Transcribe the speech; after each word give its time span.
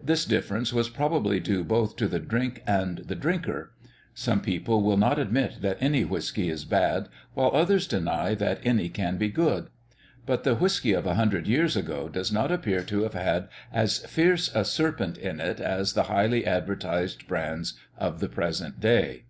This 0.00 0.24
difference 0.24 0.72
was 0.72 0.88
probably 0.88 1.40
due 1.40 1.64
both 1.64 1.96
to 1.96 2.06
the 2.06 2.20
drink 2.20 2.62
and 2.64 2.98
the 2.98 3.16
drinker. 3.16 3.72
Some 4.14 4.40
people 4.40 4.84
will 4.84 4.96
not 4.96 5.18
admit 5.18 5.62
that 5.62 5.78
any 5.80 6.04
whiskey 6.04 6.48
is 6.48 6.64
bad, 6.64 7.08
while 7.32 7.50
others 7.52 7.88
deny 7.88 8.36
that 8.36 8.60
any 8.62 8.88
can 8.88 9.16
be 9.16 9.30
good; 9.30 9.66
but 10.26 10.44
the 10.44 10.54
whiskey 10.54 10.92
of 10.92 11.06
a 11.06 11.14
hundred 11.16 11.48
years 11.48 11.76
ago 11.76 12.08
does 12.08 12.30
not 12.30 12.52
appear 12.52 12.84
to 12.84 13.02
have 13.02 13.14
had 13.14 13.48
as 13.72 13.98
fierce 13.98 14.48
a 14.54 14.64
serpent 14.64 15.18
in 15.18 15.40
it 15.40 15.58
as 15.58 15.94
the 15.94 16.04
highly 16.04 16.46
advertised 16.46 17.26
brands 17.26 17.74
of 17.98 18.20
the 18.20 18.28
present 18.28 18.78
day. 18.78 19.24